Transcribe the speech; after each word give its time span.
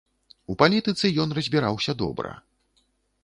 У 0.51 0.53
палітыцы 0.61 1.11
ён 1.25 1.29
разбіраўся 1.39 1.91
добра. 2.01 2.31